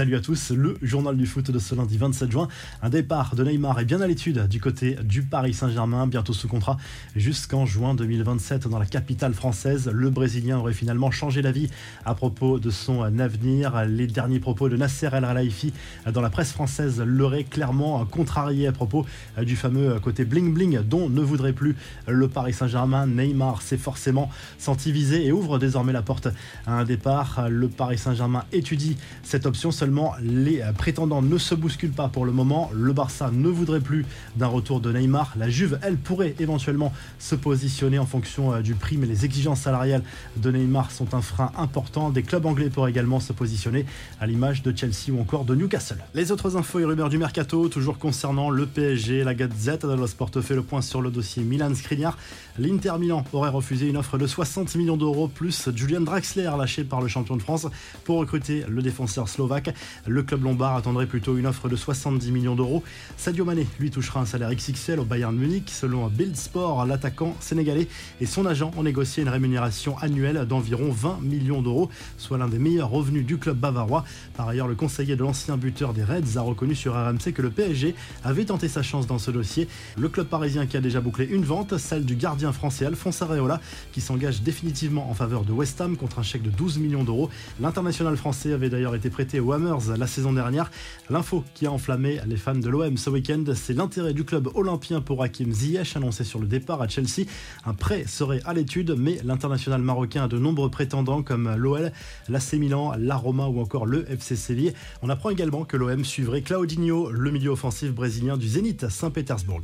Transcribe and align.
Salut 0.00 0.14
à 0.14 0.20
tous, 0.20 0.52
le 0.52 0.78
journal 0.80 1.16
du 1.16 1.26
foot 1.26 1.50
de 1.50 1.58
ce 1.58 1.74
lundi 1.74 1.98
27 1.98 2.30
juin. 2.30 2.46
Un 2.82 2.88
départ 2.88 3.34
de 3.34 3.42
Neymar 3.42 3.80
est 3.80 3.84
bien 3.84 4.00
à 4.00 4.06
l'étude 4.06 4.46
du 4.46 4.60
côté 4.60 4.94
du 5.02 5.22
Paris 5.22 5.54
Saint-Germain, 5.54 6.06
bientôt 6.06 6.32
sous 6.32 6.46
contrat 6.46 6.76
jusqu'en 7.16 7.66
juin 7.66 7.96
2027 7.96 8.68
dans 8.68 8.78
la 8.78 8.86
capitale 8.86 9.34
française. 9.34 9.90
Le 9.92 10.08
Brésilien 10.08 10.58
aurait 10.58 10.72
finalement 10.72 11.10
changé 11.10 11.42
d'avis 11.42 11.68
à 12.04 12.14
propos 12.14 12.60
de 12.60 12.70
son 12.70 13.02
avenir. 13.18 13.86
Les 13.86 14.06
derniers 14.06 14.38
propos 14.38 14.68
de 14.68 14.76
Nasser 14.76 15.08
El 15.12 15.24
Khelaifi 15.24 15.72
dans 16.12 16.20
la 16.20 16.30
presse 16.30 16.52
française 16.52 17.02
l'auraient 17.04 17.42
clairement 17.42 18.06
contrarié 18.06 18.68
à 18.68 18.72
propos 18.72 19.04
du 19.42 19.56
fameux 19.56 19.98
côté 19.98 20.24
bling-bling 20.24 20.78
dont 20.84 21.10
ne 21.10 21.22
voudrait 21.22 21.52
plus 21.52 21.74
le 22.06 22.28
Paris 22.28 22.52
Saint-Germain. 22.52 23.08
Neymar 23.08 23.62
s'est 23.62 23.76
forcément 23.76 24.30
senti 24.58 24.92
visé 24.92 25.26
et 25.26 25.32
ouvre 25.32 25.58
désormais 25.58 25.92
la 25.92 26.02
porte 26.02 26.28
à 26.68 26.74
un 26.74 26.84
départ. 26.84 27.48
Le 27.50 27.66
Paris 27.66 27.98
Saint-Germain 27.98 28.44
étudie 28.52 28.96
cette 29.24 29.44
option 29.44 29.72
les 30.20 30.62
prétendants 30.76 31.22
ne 31.22 31.38
se 31.38 31.54
bousculent 31.54 31.90
pas 31.90 32.08
pour 32.08 32.24
le 32.24 32.32
moment. 32.32 32.70
Le 32.74 32.92
Barça 32.92 33.30
ne 33.32 33.48
voudrait 33.48 33.80
plus 33.80 34.06
d'un 34.36 34.46
retour 34.46 34.80
de 34.80 34.92
Neymar. 34.92 35.34
La 35.36 35.48
Juve, 35.48 35.78
elle, 35.82 35.96
pourrait 35.96 36.34
éventuellement 36.38 36.92
se 37.18 37.34
positionner 37.34 37.98
en 37.98 38.06
fonction 38.06 38.52
euh, 38.52 38.60
du 38.60 38.74
prix, 38.74 38.96
mais 38.96 39.06
les 39.06 39.24
exigences 39.24 39.60
salariales 39.60 40.02
de 40.36 40.50
Neymar 40.50 40.90
sont 40.90 41.14
un 41.14 41.22
frein 41.22 41.52
important. 41.56 42.10
Des 42.10 42.22
clubs 42.22 42.46
anglais 42.46 42.70
pourraient 42.70 42.90
également 42.90 43.20
se 43.20 43.32
positionner, 43.32 43.84
à 44.20 44.26
l'image 44.26 44.62
de 44.62 44.76
Chelsea 44.76 45.10
ou 45.12 45.20
encore 45.20 45.44
de 45.44 45.54
Newcastle. 45.54 45.98
Les 46.14 46.32
autres 46.32 46.56
infos 46.56 46.80
et 46.80 46.84
rumeurs 46.84 47.08
du 47.08 47.18
mercato, 47.18 47.68
toujours 47.68 47.98
concernant 47.98 48.50
le 48.50 48.66
PSG, 48.66 49.24
la 49.24 49.34
Gazette 49.34 49.86
dello 49.86 50.06
Sport 50.06 50.30
fait 50.42 50.54
le 50.54 50.62
point 50.62 50.82
sur 50.82 51.02
le 51.02 51.10
dossier 51.10 51.42
Milan 51.42 51.74
Skriniar. 51.74 52.16
L'Inter 52.58 52.94
Milan 52.98 53.22
aurait 53.32 53.50
refusé 53.50 53.86
une 53.86 53.96
offre 53.96 54.18
de 54.18 54.26
60 54.26 54.74
millions 54.74 54.96
d'euros 54.96 55.28
plus 55.28 55.68
Julian 55.76 56.00
Draxler 56.00 56.50
lâché 56.58 56.82
par 56.82 57.00
le 57.00 57.06
champion 57.06 57.36
de 57.36 57.42
France 57.42 57.68
pour 58.02 58.18
recruter 58.18 58.64
le 58.68 58.82
défenseur 58.82 59.28
slovaque. 59.28 59.72
Le 60.08 60.24
club 60.24 60.42
lombard 60.42 60.74
attendrait 60.74 61.06
plutôt 61.06 61.36
une 61.36 61.46
offre 61.46 61.68
de 61.68 61.76
70 61.76 62.32
millions 62.32 62.56
d'euros. 62.56 62.82
Sadio 63.16 63.44
Mané 63.44 63.64
lui 63.78 63.92
touchera 63.92 64.18
un 64.20 64.24
salaire 64.24 64.52
XXL 64.52 64.98
au 64.98 65.04
Bayern 65.04 65.36
Munich. 65.36 65.70
Selon 65.70 66.08
Bild 66.08 66.34
Sport, 66.34 66.84
l'attaquant 66.84 67.36
sénégalais 67.38 67.86
et 68.20 68.26
son 68.26 68.44
agent 68.44 68.72
ont 68.76 68.82
négocié 68.82 69.22
une 69.22 69.28
rémunération 69.28 69.96
annuelle 69.98 70.44
d'environ 70.44 70.90
20 70.90 71.20
millions 71.22 71.62
d'euros, 71.62 71.90
soit 72.16 72.38
l'un 72.38 72.48
des 72.48 72.58
meilleurs 72.58 72.90
revenus 72.90 73.24
du 73.24 73.38
club 73.38 73.56
bavarois. 73.56 74.04
Par 74.36 74.48
ailleurs, 74.48 74.66
le 74.66 74.74
conseiller 74.74 75.14
de 75.14 75.22
l'ancien 75.22 75.56
buteur 75.56 75.94
des 75.94 76.02
Reds 76.02 76.36
a 76.36 76.40
reconnu 76.40 76.74
sur 76.74 76.94
RMC 76.94 77.32
que 77.32 77.42
le 77.42 77.50
PSG 77.50 77.94
avait 78.24 78.46
tenté 78.46 78.66
sa 78.66 78.82
chance 78.82 79.06
dans 79.06 79.18
ce 79.18 79.30
dossier. 79.30 79.68
Le 79.96 80.08
club 80.08 80.26
parisien 80.26 80.66
qui 80.66 80.76
a 80.76 80.80
déjà 80.80 81.00
bouclé 81.00 81.24
une 81.24 81.44
vente, 81.44 81.78
celle 81.78 82.04
du 82.04 82.16
gardien 82.16 82.47
français 82.52 82.86
Alphonse 82.86 83.22
Areola, 83.22 83.60
qui 83.92 84.00
s'engage 84.00 84.42
définitivement 84.42 85.10
en 85.10 85.14
faveur 85.14 85.44
de 85.44 85.52
West 85.52 85.80
Ham 85.80 85.96
contre 85.96 86.18
un 86.18 86.22
chèque 86.22 86.42
de 86.42 86.50
12 86.50 86.78
millions 86.78 87.04
d'euros. 87.04 87.30
L'international 87.60 88.16
français 88.16 88.52
avait 88.52 88.70
d'ailleurs 88.70 88.94
été 88.94 89.10
prêté 89.10 89.40
au 89.40 89.52
Hammer 89.52 89.74
la 89.96 90.06
saison 90.06 90.32
dernière. 90.32 90.70
L'info 91.10 91.44
qui 91.54 91.66
a 91.66 91.72
enflammé 91.72 92.20
les 92.26 92.36
fans 92.36 92.54
de 92.54 92.68
l'OM 92.68 92.96
ce 92.96 93.10
week-end, 93.10 93.44
c'est 93.54 93.74
l'intérêt 93.74 94.12
du 94.12 94.24
club 94.24 94.48
olympien 94.54 95.00
pour 95.00 95.22
Hakim 95.22 95.52
Ziyech 95.52 95.96
annoncé 95.96 96.24
sur 96.24 96.38
le 96.38 96.46
départ 96.46 96.82
à 96.82 96.88
Chelsea. 96.88 97.26
Un 97.64 97.74
prêt 97.74 98.04
serait 98.06 98.40
à 98.44 98.54
l'étude, 98.54 98.94
mais 98.98 99.18
l'international 99.24 99.82
marocain 99.82 100.24
a 100.24 100.28
de 100.28 100.38
nombreux 100.38 100.70
prétendants 100.70 101.22
comme 101.22 101.54
l'OL, 101.56 101.92
l'AC 102.28 102.54
Milan, 102.54 102.92
la 102.98 103.16
Roma 103.16 103.46
ou 103.46 103.60
encore 103.60 103.86
le 103.86 104.10
FC 104.10 104.36
Séville. 104.36 104.72
On 105.02 105.08
apprend 105.08 105.30
également 105.30 105.64
que 105.64 105.76
l'OM 105.76 106.04
suivrait 106.04 106.42
Claudinho, 106.42 107.10
le 107.10 107.30
milieu 107.30 107.50
offensif 107.50 107.92
brésilien 107.92 108.36
du 108.36 108.48
Zénith 108.48 108.88
Saint-Pétersbourg. 108.88 109.62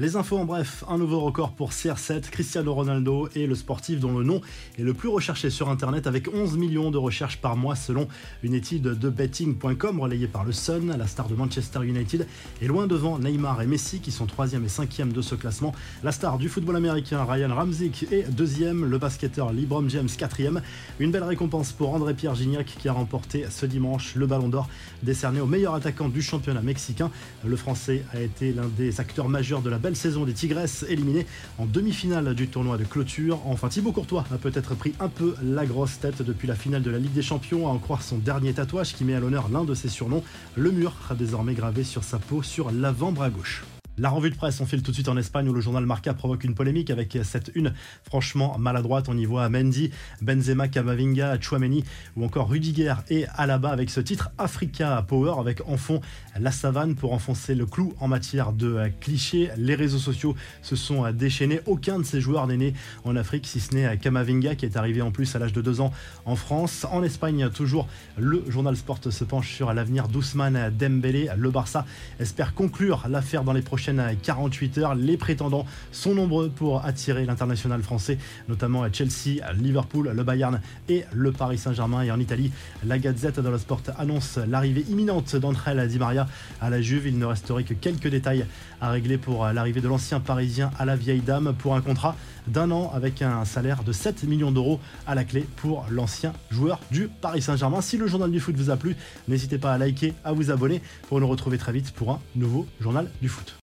Les 0.00 0.16
infos 0.16 0.38
en 0.38 0.46
bref, 0.46 0.82
un 0.88 0.96
nouveau 0.96 1.20
record 1.20 1.52
pour 1.52 1.72
CR7, 1.72 2.30
Cristiano 2.30 2.72
Ronaldo 2.72 3.28
est 3.36 3.44
le 3.46 3.54
sportif 3.54 4.00
dont 4.00 4.16
le 4.16 4.24
nom 4.24 4.40
est 4.78 4.82
le 4.82 4.94
plus 4.94 5.10
recherché 5.10 5.50
sur 5.50 5.68
Internet 5.68 6.06
avec 6.06 6.34
11 6.34 6.56
millions 6.56 6.90
de 6.90 6.96
recherches 6.96 7.36
par 7.36 7.54
mois 7.54 7.76
selon 7.76 8.08
une 8.42 8.54
étude 8.54 8.80
de 8.80 9.10
betting.com 9.10 10.00
relayée 10.00 10.26
par 10.26 10.44
le 10.44 10.52
Sun. 10.52 10.96
La 10.96 11.06
star 11.06 11.28
de 11.28 11.34
Manchester 11.34 11.80
United 11.84 12.26
est 12.62 12.66
loin 12.66 12.86
devant 12.86 13.18
Neymar 13.18 13.60
et 13.60 13.66
Messi 13.66 14.00
qui 14.00 14.10
sont 14.10 14.24
3e 14.24 14.64
et 14.64 14.68
5e 14.68 15.12
de 15.12 15.20
ce 15.20 15.34
classement. 15.34 15.74
La 16.02 16.12
star 16.12 16.38
du 16.38 16.48
football 16.48 16.76
américain 16.76 17.22
Ryan 17.22 17.54
Ramzik 17.54 18.06
est 18.10 18.26
2e, 18.30 18.86
le 18.86 18.96
basketteur 18.96 19.52
LeBron 19.52 19.86
James 19.90 20.08
4e. 20.08 20.62
Une 20.98 21.10
belle 21.10 21.24
récompense 21.24 21.72
pour 21.72 21.92
André-Pierre 21.92 22.36
Gignac 22.36 22.64
qui 22.64 22.88
a 22.88 22.94
remporté 22.94 23.44
ce 23.50 23.66
dimanche 23.66 24.14
le 24.14 24.26
ballon 24.26 24.48
d'or 24.48 24.66
décerné 25.02 25.42
au 25.42 25.46
meilleur 25.46 25.74
attaquant 25.74 26.08
du 26.08 26.22
championnat 26.22 26.62
mexicain. 26.62 27.10
Le 27.44 27.56
français 27.56 28.02
a 28.14 28.20
été 28.22 28.54
l'un 28.54 28.70
des 28.78 28.98
acteurs 28.98 29.28
majeurs 29.28 29.60
de 29.60 29.68
la 29.68 29.76
belle 29.76 29.89
saison 29.94 30.24
des 30.24 30.32
Tigresses 30.32 30.84
éliminée 30.88 31.26
en 31.58 31.66
demi-finale 31.66 32.34
du 32.34 32.48
tournoi 32.48 32.78
de 32.78 32.84
clôture. 32.84 33.40
Enfin, 33.46 33.68
Thibaut 33.68 33.92
Courtois 33.92 34.24
a 34.32 34.38
peut-être 34.38 34.74
pris 34.74 34.94
un 35.00 35.08
peu 35.08 35.34
la 35.42 35.66
grosse 35.66 35.98
tête 35.98 36.22
depuis 36.22 36.48
la 36.48 36.54
finale 36.54 36.82
de 36.82 36.90
la 36.90 36.98
Ligue 36.98 37.12
des 37.12 37.22
Champions, 37.22 37.68
à 37.68 37.70
en 37.70 37.78
croire 37.78 38.02
son 38.02 38.18
dernier 38.18 38.52
tatouage 38.52 38.94
qui 38.94 39.04
met 39.04 39.14
à 39.14 39.20
l'honneur 39.20 39.48
l'un 39.48 39.64
de 39.64 39.74
ses 39.74 39.88
surnoms. 39.88 40.22
Le 40.56 40.70
mur 40.70 40.94
a 41.10 41.14
désormais 41.14 41.54
gravé 41.54 41.84
sur 41.84 42.04
sa 42.04 42.18
peau 42.18 42.42
sur 42.42 42.70
l'avant-bras 42.70 43.30
gauche. 43.30 43.62
La 43.98 44.08
revue 44.08 44.30
de 44.30 44.36
presse, 44.36 44.60
on 44.60 44.66
file 44.66 44.82
tout 44.82 44.92
de 44.92 44.96
suite 44.96 45.08
en 45.08 45.16
Espagne 45.16 45.48
où 45.48 45.52
le 45.52 45.60
journal 45.60 45.84
Marca 45.84 46.14
provoque 46.14 46.44
une 46.44 46.54
polémique 46.54 46.90
avec 46.90 47.18
cette 47.22 47.50
une 47.54 47.74
franchement 48.04 48.56
maladroite. 48.56 49.08
On 49.08 49.18
y 49.18 49.26
voit 49.26 49.48
Mendy, 49.50 49.90
Benzema, 50.22 50.68
Camavinga, 50.68 51.38
Chouameni 51.40 51.84
ou 52.16 52.24
encore 52.24 52.48
Rudiger 52.48 52.94
et 53.10 53.26
Alaba 53.34 53.70
avec 53.70 53.90
ce 53.90 54.00
titre 54.00 54.30
Africa 54.38 55.04
Power 55.06 55.34
avec 55.38 55.60
en 55.68 55.76
fond 55.76 56.00
la 56.38 56.50
savane 56.50 56.94
pour 56.94 57.12
enfoncer 57.12 57.54
le 57.54 57.66
clou 57.66 57.92
en 58.00 58.08
matière 58.08 58.52
de 58.52 58.90
clichés. 59.00 59.50
Les 59.58 59.74
réseaux 59.74 59.98
sociaux 59.98 60.34
se 60.62 60.76
sont 60.76 61.10
déchaînés. 61.10 61.60
Aucun 61.66 61.98
de 61.98 62.04
ces 62.04 62.22
joueurs 62.22 62.46
n'est 62.46 62.56
né 62.56 62.74
en 63.04 63.16
Afrique 63.16 63.46
si 63.46 63.60
ce 63.60 63.74
n'est 63.74 63.98
Camavinga 63.98 64.54
qui 64.54 64.64
est 64.64 64.78
arrivé 64.78 65.02
en 65.02 65.10
plus 65.10 65.34
à 65.36 65.38
l'âge 65.38 65.52
de 65.52 65.60
2 65.60 65.80
ans 65.82 65.92
en 66.24 66.36
France. 66.36 66.86
En 66.90 67.02
Espagne, 67.02 67.50
toujours, 67.50 67.86
le 68.16 68.44
journal 68.48 68.76
Sport 68.76 69.00
se 69.10 69.24
penche 69.24 69.52
sur 69.52 69.74
l'avenir 69.74 70.08
d'Ousmane 70.08 70.70
Dembélé. 70.78 71.28
Le 71.36 71.50
Barça 71.50 71.84
espère 72.18 72.54
conclure 72.54 73.04
l'affaire 73.08 73.44
dans 73.44 73.52
les 73.52 73.62
prochaines 73.62 73.89
à 73.98 74.14
48 74.14 74.78
heures. 74.78 74.94
Les 74.94 75.16
prétendants 75.16 75.66
sont 75.92 76.14
nombreux 76.14 76.50
pour 76.50 76.84
attirer 76.84 77.24
l'international 77.24 77.82
français, 77.82 78.18
notamment 78.48 78.82
à 78.82 78.92
Chelsea, 78.92 79.42
Liverpool, 79.54 80.12
le 80.14 80.22
Bayern 80.22 80.60
et 80.88 81.04
le 81.12 81.32
Paris 81.32 81.58
Saint-Germain. 81.58 82.02
Et 82.02 82.10
en 82.10 82.20
Italie, 82.20 82.52
la 82.84 82.98
Gazette 82.98 83.40
dello 83.40 83.58
Sport 83.58 83.82
annonce 83.98 84.38
l'arrivée 84.48 84.84
imminente 84.88 85.36
d'entre 85.36 85.68
elles 85.68 85.88
Di 85.88 85.98
Maria 85.98 86.26
à 86.60 86.70
la 86.70 86.80
Juve. 86.80 87.06
Il 87.06 87.18
ne 87.18 87.26
resterait 87.26 87.64
que 87.64 87.74
quelques 87.74 88.08
détails 88.08 88.46
à 88.80 88.90
régler 88.90 89.18
pour 89.18 89.46
l'arrivée 89.46 89.80
de 89.80 89.88
l'ancien 89.88 90.20
Parisien 90.20 90.70
à 90.78 90.84
la 90.84 90.96
vieille 90.96 91.20
dame 91.20 91.54
pour 91.58 91.74
un 91.74 91.80
contrat 91.80 92.16
d'un 92.46 92.70
an 92.70 92.90
avec 92.94 93.22
un 93.22 93.44
salaire 93.44 93.82
de 93.84 93.92
7 93.92 94.24
millions 94.24 94.52
d'euros 94.52 94.80
à 95.06 95.14
la 95.14 95.24
clé 95.24 95.46
pour 95.56 95.86
l'ancien 95.90 96.32
joueur 96.50 96.80
du 96.90 97.08
Paris 97.08 97.42
Saint-Germain. 97.42 97.80
Si 97.80 97.96
le 97.96 98.06
journal 98.06 98.30
du 98.30 98.40
foot 98.40 98.56
vous 98.56 98.70
a 98.70 98.76
plu, 98.76 98.96
n'hésitez 99.28 99.58
pas 99.58 99.72
à 99.72 99.78
liker, 99.78 100.14
à 100.24 100.32
vous 100.32 100.50
abonner 100.50 100.80
pour 101.08 101.20
nous 101.20 101.28
retrouver 101.28 101.58
très 101.58 101.72
vite 101.72 101.92
pour 101.92 102.10
un 102.10 102.20
nouveau 102.34 102.66
journal 102.80 103.10
du 103.20 103.28
foot. 103.28 103.56